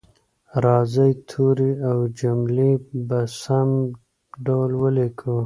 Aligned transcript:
راځئ 0.63 1.11
توري 1.29 1.71
او 1.89 1.97
جملې 2.19 2.71
په 3.07 3.17
سم 3.41 3.69
ډول 4.45 4.71
ولیکو 4.81 5.35